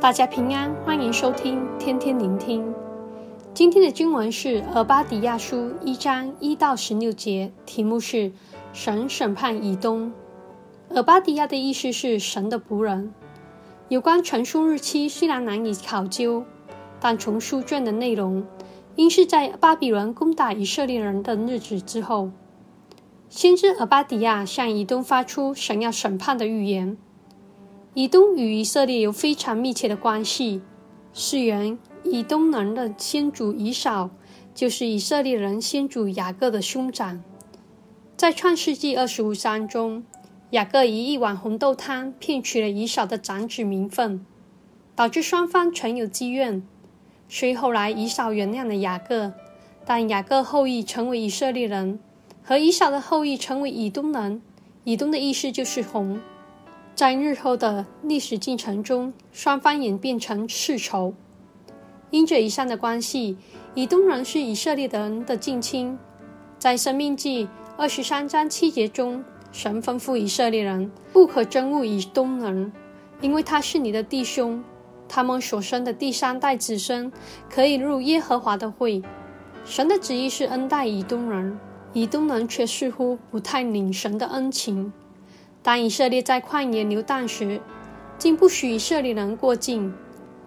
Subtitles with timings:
[0.00, 2.72] 大家平安，欢迎收听天天聆听。
[3.52, 8.30] 今天的经文是《俄巴底亚书》一章一到十六节，题目是
[8.72, 10.12] “神审判以东”。
[10.90, 13.12] 俄巴底亚的意思是神的仆人。
[13.88, 16.44] 有关成书日期虽然难以考究，
[17.00, 18.46] 但从书卷的内容，
[18.94, 22.30] 应是在巴比伦攻打以色列人的日子之后。
[23.28, 26.96] 先知俄巴底亚向以东发出神要审判的预言。
[27.94, 30.62] 以东与以色列有非常密切的关系。
[31.12, 34.10] 是缘以东人的先祖以扫，
[34.54, 37.22] 就是以色列人先祖雅各的兄长。
[38.16, 40.04] 在创世纪二十五章中，
[40.50, 44.24] 雅各以一碗红豆汤骗取了以扫的长子名分，
[44.94, 46.62] 导致双方存有积怨。
[47.28, 49.32] 虽后来以扫原谅了雅各，
[49.84, 51.98] 但雅各后裔成为以色列人，
[52.44, 54.40] 和以扫的后裔成为以东人。
[54.84, 56.20] 以东的意思就是红。
[56.98, 61.14] 在日后的历史进程中，双方演变成世仇。
[62.10, 63.36] 因着以上的关系，
[63.72, 65.96] 以东人是以色列人的近亲。
[66.58, 72.72] 在生命记二十三章七节中，神吩咐以色列人不可憎恶以东人，
[73.20, 74.64] 因为他是你的弟兄。
[75.08, 77.12] 他们所生的第三代子孙
[77.48, 79.00] 可以入耶和华的会。
[79.64, 81.60] 神的旨意是恩待以东人，
[81.92, 84.92] 以东人却似乎不太领神的恩情。
[85.62, 87.60] 当以色列在旷野流荡时，
[88.16, 89.94] 竟不许以色列人过境。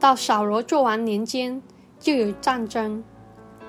[0.00, 1.62] 到扫罗作王年间，
[1.98, 3.02] 就有战争。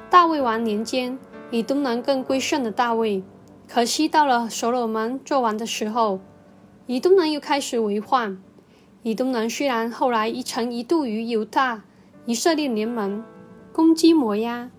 [0.10, 1.18] 大卫王年间，
[1.52, 3.24] 以东人更归顺了大卫。
[3.68, 6.20] 可惜到了所罗门作王的时候，
[6.88, 8.38] 以东人又开始为患。
[9.02, 11.84] 以东人虽然后来一曾一度与犹大、
[12.26, 13.24] 以色列联盟，
[13.72, 14.70] 攻击摩押，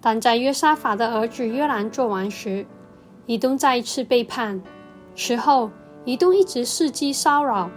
[0.00, 2.66] 但在约沙法的儿子约兰作王时，
[3.26, 4.60] 以东再一次背叛。
[5.16, 5.70] 此后，
[6.08, 7.70] 以东一直伺机骚扰。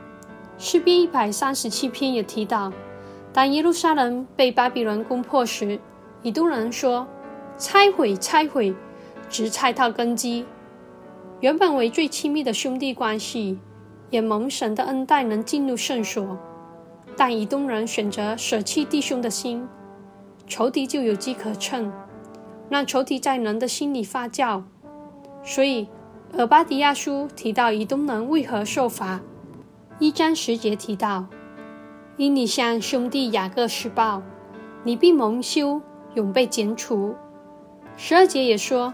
[0.58, 2.72] 诗篇一百三十七篇也提到，
[3.34, 5.78] 当耶路撒冷被巴比伦攻破时，
[6.22, 7.06] 以东人说
[7.60, 8.74] ：“拆毁，拆毁，
[9.30, 10.46] 直拆到根基。”
[11.42, 13.60] 原本为最亲密的兄弟关系，
[14.10, 16.38] 也蒙神的恩待能进入圣所，
[17.18, 19.68] 但以东人选择舍弃弟兄的心，
[20.48, 21.92] 仇敌就有机可乘，
[22.70, 24.64] 让仇敌在人的心里发酵，
[25.44, 25.90] 所以。
[26.38, 29.20] 俄巴迪亚书提到以东人为何受罚，
[30.00, 31.26] 一章十节提到，
[32.16, 34.24] 因你向兄弟雅各施暴，
[34.86, 35.82] 你必蒙羞，
[36.14, 37.16] 永被剪除。
[37.98, 38.94] 十二节也说，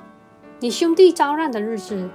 [0.59, 2.09] 你兄弟遭难的日子，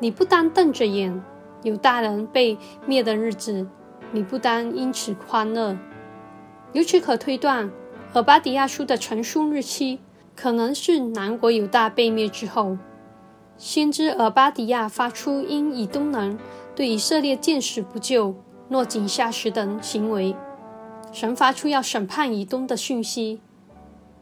[0.00, 1.20] 你不当瞪着眼；
[1.62, 3.66] 犹大人被灭的日子，
[4.12, 5.76] 你不当因此欢乐。
[6.72, 7.70] 由此可推断，
[8.14, 10.00] 俄巴迪亚书的成书日期
[10.34, 12.78] 可能是南国犹大被灭之后。
[13.56, 16.38] 先知俄巴迪亚发出因以东南
[16.74, 18.34] 对以色列见死不救、
[18.68, 20.34] 落井下石等行为，
[21.12, 23.40] 神发出要审判以东的讯息，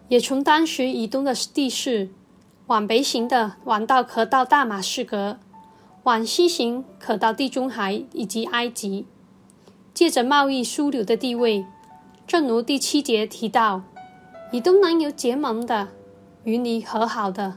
[0.08, 2.10] 也从当时以东的地势
[2.66, 5.38] 往北行的王道可到大马士革，
[6.02, 9.06] 往西行可到地中海以及埃及，
[9.94, 11.64] 借着贸易枢纽的地位，
[12.26, 13.82] 正如第七节提到，
[14.52, 15.88] 以东南有结盟的，
[16.44, 17.56] 与你和好的。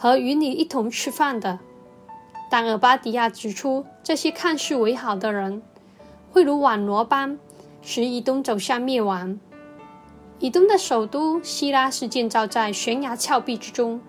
[0.00, 1.58] 和与你一同吃饭的，
[2.48, 5.60] 但尔巴迪亚指出，这些看似为好的人，
[6.30, 7.36] 会如网罗般
[7.82, 9.40] 使以东走向灭亡。
[10.38, 14.00] 以东的首都希拉是建造在悬崖峭壁之中，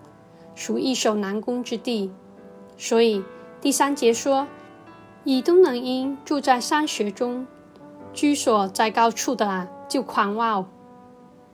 [0.53, 2.11] 属易守难攻之地。
[2.77, 3.23] 所以
[3.59, 4.47] 第三节说，
[5.23, 7.47] 以东人因住在山穴中，
[8.13, 10.67] 居所在高处的，就狂傲。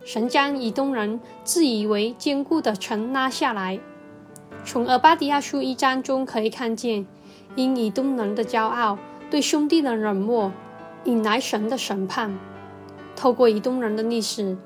[0.03, 3.79] 神将以东人自以为坚固的城拉下来。
[4.65, 7.05] 从俄巴底亚书一章中可以看见，
[7.55, 8.97] 因以东人的骄傲，
[9.29, 10.51] 对兄弟的冷漠，
[11.03, 12.35] 引来神的审判。
[13.15, 14.57] 透过以东人的历史，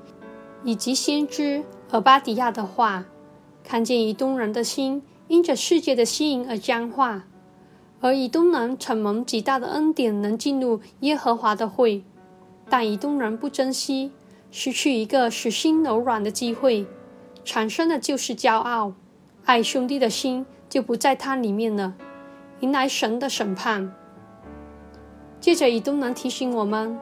[0.64, 3.04] 以及先知俄巴底亚的话，
[3.62, 7.26] 看见以东人的心因着世界的吸引而僵化，
[8.00, 12.04] 而以东人承蒙极大的恩典，能进入耶和华的会，
[12.70, 14.14] 但以东人不珍惜，
[14.50, 16.88] 失去一个使心柔软的机会，
[17.44, 18.94] 产生的就是骄傲。
[19.50, 21.96] 爱兄弟的心就不在他里面了，
[22.60, 23.92] 迎来神的审判。
[25.42, 27.00] 接着，以东南提醒我们：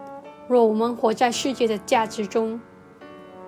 [0.48, 2.62] 若我们活在世界的价值中，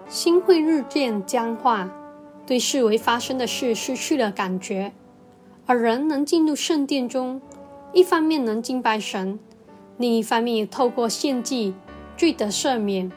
[0.09, 1.89] 心会日渐僵化，
[2.45, 4.91] 对视为发生的事失去了感觉；
[5.65, 7.41] 而人能进入圣殿中，
[7.93, 9.39] 一方面能敬拜神，
[9.95, 11.73] 另一方面也透过献祭
[12.17, 13.09] 罪得赦免、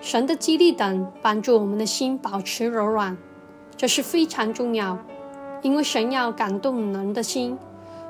[0.00, 3.16] 神的激励等，帮助我们的心保持柔软，
[3.76, 4.98] 这是非常重要。
[5.62, 7.58] 因为神要感动人的心，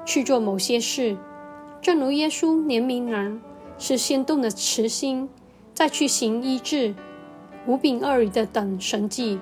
[0.04, 1.16] 去做某些事，
[1.82, 3.40] 正如耶稣怜悯人，
[3.78, 5.28] 是先动的慈心，
[5.74, 6.94] 再去行医治、
[7.66, 9.40] 无饼二鱼的等神迹。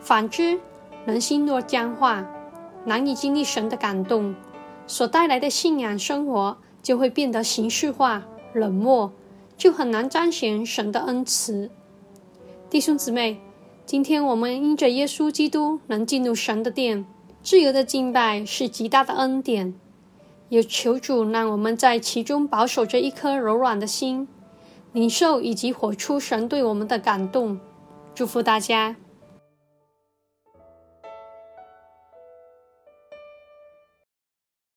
[0.00, 0.58] 反之，
[1.06, 2.26] 人心若僵化，
[2.84, 4.34] 难以经历神的感动，
[4.86, 9.12] 所带来的信仰生活就会变得形式化、冷漠，
[9.56, 11.70] 就很难彰显神的恩慈。
[12.70, 13.40] 弟兄姊妹，
[13.86, 17.06] 今天我们因着耶稣基督能进入神的殿，
[17.48, 19.72] 自由的敬拜是极大的恩典。
[20.50, 24.28] 有求主让我们在其中保守着一颗柔软的心，
[24.92, 27.58] 领受以及活出神对我们的感动。
[28.14, 28.96] 祝福大家。